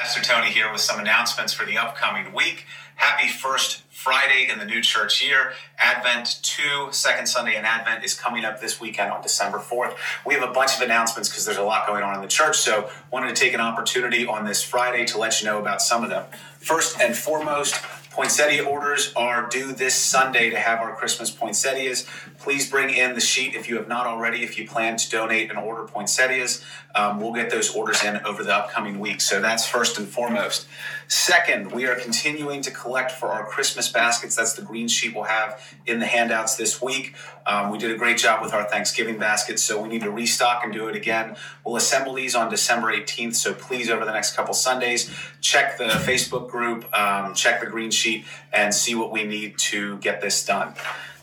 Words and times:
Pastor 0.00 0.22
Tony 0.22 0.50
here 0.50 0.70
with 0.72 0.80
some 0.80 0.98
announcements 0.98 1.52
for 1.52 1.64
the 1.64 1.78
upcoming 1.78 2.34
week. 2.34 2.66
Happy 2.96 3.28
first 3.28 3.82
Friday 3.90 4.48
in 4.50 4.58
the 4.58 4.64
new 4.64 4.82
church 4.82 5.24
year. 5.24 5.52
Advent 5.78 6.40
2, 6.42 6.88
second 6.90 7.26
Sunday 7.26 7.56
in 7.56 7.64
Advent, 7.64 8.04
is 8.04 8.12
coming 8.12 8.44
up 8.44 8.60
this 8.60 8.80
weekend 8.80 9.12
on 9.12 9.22
December 9.22 9.58
4th. 9.58 9.94
We 10.26 10.34
have 10.34 10.42
a 10.42 10.52
bunch 10.52 10.74
of 10.74 10.82
announcements 10.82 11.28
because 11.28 11.44
there's 11.44 11.58
a 11.58 11.62
lot 11.62 11.86
going 11.86 12.02
on 12.02 12.16
in 12.16 12.22
the 12.22 12.28
church, 12.28 12.58
so 12.58 12.90
wanted 13.12 13.34
to 13.34 13.40
take 13.40 13.54
an 13.54 13.60
opportunity 13.60 14.26
on 14.26 14.44
this 14.44 14.64
Friday 14.64 15.04
to 15.06 15.16
let 15.16 15.40
you 15.40 15.46
know 15.46 15.60
about 15.60 15.80
some 15.80 16.02
of 16.02 16.10
them. 16.10 16.24
First 16.58 17.00
and 17.00 17.16
foremost, 17.16 17.76
Poinsettia 18.14 18.62
orders 18.62 19.12
are 19.16 19.48
due 19.48 19.72
this 19.72 19.96
Sunday 19.96 20.48
to 20.48 20.56
have 20.56 20.78
our 20.78 20.94
Christmas 20.94 21.32
poinsettias. 21.32 22.06
Please 22.38 22.70
bring 22.70 22.94
in 22.94 23.16
the 23.16 23.20
sheet 23.20 23.56
if 23.56 23.68
you 23.68 23.74
have 23.74 23.88
not 23.88 24.06
already, 24.06 24.44
if 24.44 24.56
you 24.56 24.68
plan 24.68 24.96
to 24.96 25.10
donate 25.10 25.50
and 25.50 25.58
order 25.58 25.82
poinsettias. 25.82 26.64
Um, 26.94 27.20
we'll 27.20 27.32
get 27.32 27.50
those 27.50 27.74
orders 27.74 28.04
in 28.04 28.18
over 28.18 28.44
the 28.44 28.54
upcoming 28.54 29.00
week. 29.00 29.20
So 29.20 29.40
that's 29.40 29.66
first 29.66 29.98
and 29.98 30.06
foremost. 30.06 30.68
Second, 31.08 31.72
we 31.72 31.86
are 31.86 31.96
continuing 31.96 32.62
to 32.62 32.70
collect 32.70 33.10
for 33.10 33.30
our 33.30 33.44
Christmas 33.44 33.88
baskets. 33.88 34.36
That's 34.36 34.54
the 34.54 34.62
green 34.62 34.86
sheet 34.86 35.14
we'll 35.14 35.24
have 35.24 35.60
in 35.84 35.98
the 35.98 36.06
handouts 36.06 36.56
this 36.56 36.80
week. 36.80 37.14
Um, 37.46 37.70
we 37.70 37.78
did 37.78 37.90
a 37.90 37.96
great 37.96 38.16
job 38.16 38.42
with 38.42 38.54
our 38.54 38.64
Thanksgiving 38.64 39.18
baskets, 39.18 39.62
so 39.62 39.82
we 39.82 39.88
need 39.88 40.02
to 40.02 40.10
restock 40.10 40.64
and 40.64 40.72
do 40.72 40.88
it 40.88 40.96
again. 40.96 41.36
We'll 41.64 41.76
assemble 41.76 42.14
these 42.14 42.34
on 42.34 42.50
December 42.50 42.92
18th, 42.92 43.34
so 43.34 43.52
please, 43.52 43.90
over 43.90 44.04
the 44.04 44.12
next 44.12 44.34
couple 44.34 44.54
Sundays, 44.54 45.14
check 45.40 45.76
the 45.76 45.84
Facebook 45.84 46.48
group, 46.48 46.86
um, 46.98 47.34
check 47.34 47.60
the 47.60 47.66
green 47.66 47.90
sheet, 47.90 48.03
and 48.52 48.74
see 48.74 48.94
what 48.94 49.10
we 49.10 49.24
need 49.24 49.58
to 49.58 49.98
get 49.98 50.20
this 50.20 50.44
done. 50.44 50.74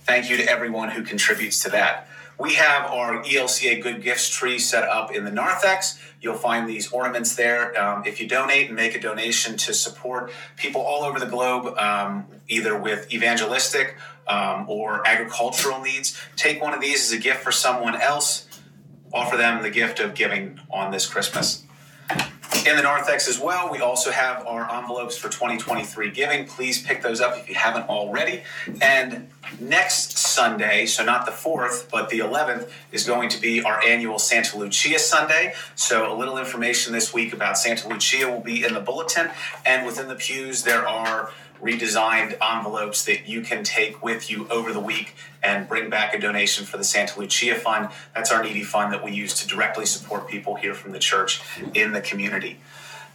Thank 0.03 0.29
you 0.29 0.37
to 0.37 0.49
everyone 0.49 0.89
who 0.89 1.03
contributes 1.03 1.61
to 1.63 1.69
that. 1.71 2.07
We 2.41 2.55
have 2.55 2.89
our 2.89 3.21
ELCA 3.23 3.83
Good 3.83 4.01
Gifts 4.01 4.27
tree 4.27 4.57
set 4.57 4.83
up 4.83 5.13
in 5.13 5.25
the 5.25 5.31
narthex. 5.31 5.99
You'll 6.21 6.33
find 6.33 6.67
these 6.67 6.91
ornaments 6.91 7.35
there. 7.35 7.79
Um, 7.79 8.03
if 8.05 8.19
you 8.19 8.27
donate 8.27 8.67
and 8.67 8.75
make 8.75 8.95
a 8.95 8.99
donation 8.99 9.57
to 9.57 9.75
support 9.75 10.31
people 10.57 10.81
all 10.81 11.03
over 11.03 11.19
the 11.19 11.27
globe, 11.27 11.77
um, 11.77 12.25
either 12.47 12.75
with 12.75 13.13
evangelistic 13.13 13.95
um, 14.27 14.65
or 14.67 15.07
agricultural 15.07 15.81
needs, 15.81 16.19
take 16.35 16.59
one 16.61 16.73
of 16.73 16.81
these 16.81 17.05
as 17.05 17.11
a 17.11 17.21
gift 17.21 17.43
for 17.43 17.51
someone 17.51 17.95
else. 17.95 18.47
Offer 19.13 19.37
them 19.37 19.61
the 19.61 19.69
gift 19.69 19.99
of 19.99 20.15
giving 20.15 20.59
on 20.71 20.91
this 20.91 21.05
Christmas. 21.05 21.63
In 22.63 22.75
the 22.75 22.83
narthex 22.83 23.27
as 23.27 23.39
well, 23.39 23.71
we 23.71 23.79
also 23.79 24.11
have 24.11 24.45
our 24.45 24.71
envelopes 24.71 25.17
for 25.17 25.29
2023 25.29 26.11
giving. 26.11 26.45
Please 26.45 26.79
pick 26.79 27.01
those 27.01 27.19
up 27.19 27.35
if 27.35 27.49
you 27.49 27.55
haven't 27.55 27.89
already. 27.89 28.43
And 28.81 29.27
next 29.59 30.19
Sunday, 30.31 30.85
so 30.85 31.03
not 31.03 31.25
the 31.25 31.31
4th, 31.31 31.89
but 31.89 32.09
the 32.09 32.19
11th, 32.19 32.69
is 32.91 33.05
going 33.05 33.29
to 33.29 33.41
be 33.41 33.61
our 33.63 33.81
annual 33.83 34.17
Santa 34.17 34.57
Lucia 34.57 34.99
Sunday. 34.99 35.53
So 35.75 36.11
a 36.11 36.15
little 36.15 36.37
information 36.37 36.93
this 36.93 37.13
week 37.13 37.33
about 37.33 37.57
Santa 37.57 37.87
Lucia 37.87 38.29
will 38.29 38.39
be 38.39 38.63
in 38.63 38.73
the 38.73 38.79
bulletin. 38.79 39.29
And 39.65 39.85
within 39.85 40.07
the 40.07 40.15
pews, 40.15 40.63
there 40.63 40.87
are 40.87 41.31
redesigned 41.61 42.35
envelopes 42.41 43.05
that 43.05 43.27
you 43.27 43.41
can 43.41 43.63
take 43.63 44.03
with 44.03 44.31
you 44.31 44.47
over 44.49 44.73
the 44.73 44.79
week 44.79 45.15
and 45.43 45.67
bring 45.67 45.89
back 45.89 46.13
a 46.13 46.19
donation 46.19 46.65
for 46.65 46.77
the 46.77 46.83
Santa 46.83 47.19
Lucia 47.19 47.55
Fund. 47.55 47.89
That's 48.15 48.31
our 48.31 48.43
needy 48.43 48.63
fund 48.63 48.91
that 48.93 49.03
we 49.03 49.11
use 49.11 49.33
to 49.35 49.47
directly 49.47 49.85
support 49.85 50.27
people 50.27 50.55
here 50.55 50.73
from 50.73 50.91
the 50.91 50.99
church 50.99 51.41
in 51.73 51.91
the 51.91 52.01
community. 52.01 52.59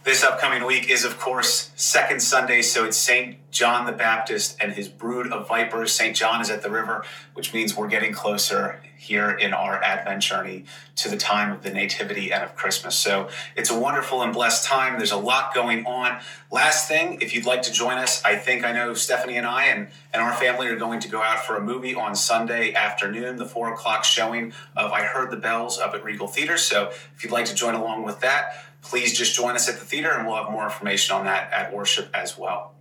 This 0.03 0.23
upcoming 0.23 0.65
week 0.65 0.89
is, 0.89 1.03
of 1.03 1.19
course, 1.19 1.71
Second 1.75 2.21
Sunday, 2.21 2.61
so 2.61 2.85
it's 2.85 2.95
St. 2.95 3.35
John 3.57 3.87
the 3.87 3.91
Baptist 3.91 4.55
and 4.61 4.71
his 4.71 4.87
brood 4.87 5.31
of 5.31 5.47
vipers. 5.47 5.91
St. 5.91 6.15
John 6.15 6.41
is 6.41 6.51
at 6.51 6.61
the 6.61 6.69
river, 6.69 7.03
which 7.33 7.55
means 7.55 7.75
we're 7.75 7.87
getting 7.87 8.13
closer 8.13 8.79
here 8.99 9.31
in 9.31 9.51
our 9.51 9.83
Advent 9.83 10.21
journey 10.21 10.65
to 10.97 11.09
the 11.09 11.17
time 11.17 11.51
of 11.51 11.63
the 11.63 11.71
Nativity 11.71 12.31
and 12.31 12.43
of 12.43 12.55
Christmas. 12.55 12.93
So 12.93 13.29
it's 13.55 13.71
a 13.71 13.79
wonderful 13.79 14.21
and 14.21 14.31
blessed 14.31 14.63
time. 14.63 14.97
There's 14.97 15.11
a 15.11 15.17
lot 15.17 15.55
going 15.55 15.87
on. 15.87 16.19
Last 16.51 16.87
thing, 16.87 17.19
if 17.19 17.33
you'd 17.33 17.47
like 17.47 17.63
to 17.63 17.71
join 17.71 17.97
us, 17.97 18.23
I 18.23 18.35
think 18.35 18.63
I 18.63 18.71
know 18.71 18.93
Stephanie 18.93 19.37
and 19.37 19.47
I 19.47 19.65
and, 19.65 19.87
and 20.13 20.21
our 20.21 20.33
family 20.33 20.67
are 20.67 20.75
going 20.75 20.99
to 20.99 21.09
go 21.09 21.23
out 21.23 21.43
for 21.43 21.55
a 21.55 21.61
movie 21.61 21.95
on 21.95 22.15
Sunday 22.15 22.75
afternoon, 22.75 23.37
the 23.37 23.47
four 23.47 23.73
o'clock 23.73 24.03
showing 24.03 24.53
of 24.75 24.91
I 24.91 25.01
Heard 25.01 25.31
the 25.31 25.37
Bells 25.37 25.79
up 25.79 25.95
at 25.95 26.03
Regal 26.03 26.27
Theater. 26.27 26.59
So 26.59 26.91
if 27.15 27.23
you'd 27.23 27.33
like 27.33 27.45
to 27.45 27.55
join 27.55 27.73
along 27.73 28.03
with 28.03 28.19
that, 28.19 28.63
please 28.83 29.17
just 29.17 29.33
join 29.33 29.55
us 29.55 29.67
at 29.67 29.79
the 29.79 29.85
theater 29.85 30.11
and 30.11 30.27
we'll 30.27 30.35
have 30.35 30.51
more 30.51 30.65
information 30.65 31.15
on 31.15 31.25
that 31.25 31.51
at 31.51 31.73
worship 31.73 32.11
as 32.13 32.37
well. 32.37 32.75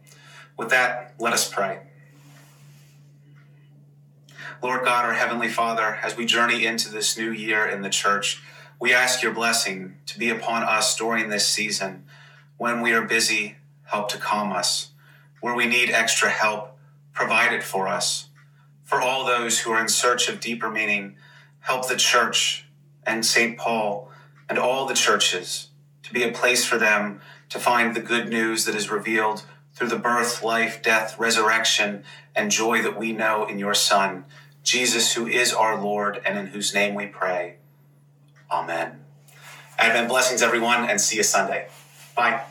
With 0.56 0.70
that, 0.70 1.14
let 1.18 1.32
us 1.32 1.52
pray. 1.52 1.80
Lord 4.62 4.84
God, 4.84 5.04
our 5.04 5.12
Heavenly 5.12 5.48
Father, 5.48 5.98
as 6.02 6.16
we 6.16 6.24
journey 6.24 6.64
into 6.64 6.90
this 6.90 7.18
new 7.18 7.30
year 7.30 7.66
in 7.66 7.82
the 7.82 7.90
church, 7.90 8.42
we 8.80 8.94
ask 8.94 9.22
your 9.22 9.34
blessing 9.34 9.96
to 10.06 10.18
be 10.18 10.30
upon 10.30 10.62
us 10.62 10.96
during 10.96 11.28
this 11.28 11.46
season. 11.46 12.04
When 12.56 12.80
we 12.80 12.92
are 12.92 13.02
busy, 13.04 13.56
help 13.84 14.08
to 14.10 14.18
calm 14.18 14.52
us. 14.52 14.92
Where 15.42 15.54
we 15.54 15.66
need 15.66 15.90
extra 15.90 16.30
help, 16.30 16.78
provide 17.12 17.52
it 17.52 17.62
for 17.62 17.86
us. 17.86 18.28
For 18.82 19.00
all 19.00 19.26
those 19.26 19.60
who 19.60 19.72
are 19.72 19.80
in 19.80 19.88
search 19.88 20.28
of 20.28 20.40
deeper 20.40 20.70
meaning, 20.70 21.16
help 21.60 21.88
the 21.88 21.96
church 21.96 22.64
and 23.04 23.26
St. 23.26 23.58
Paul 23.58 24.10
and 24.48 24.58
all 24.58 24.86
the 24.86 24.94
churches 24.94 25.68
to 26.02 26.14
be 26.14 26.22
a 26.22 26.32
place 26.32 26.64
for 26.64 26.78
them 26.78 27.20
to 27.50 27.58
find 27.58 27.94
the 27.94 28.00
good 28.00 28.28
news 28.28 28.64
that 28.64 28.74
is 28.74 28.90
revealed 28.90 29.44
through 29.76 29.88
the 29.88 29.98
birth, 29.98 30.42
life, 30.42 30.82
death, 30.82 31.18
resurrection, 31.18 32.02
and 32.34 32.50
joy 32.50 32.82
that 32.82 32.98
we 32.98 33.12
know 33.12 33.46
in 33.46 33.58
your 33.58 33.74
Son, 33.74 34.24
Jesus, 34.64 35.12
who 35.14 35.26
is 35.26 35.52
our 35.52 35.80
Lord 35.80 36.20
and 36.24 36.38
in 36.38 36.46
whose 36.46 36.74
name 36.74 36.94
we 36.94 37.06
pray. 37.06 37.56
Amen. 38.50 39.04
Advent 39.78 40.08
blessings, 40.08 40.42
everyone, 40.42 40.88
and 40.88 40.98
see 41.00 41.18
you 41.18 41.22
Sunday. 41.22 41.68
Bye. 42.16 42.42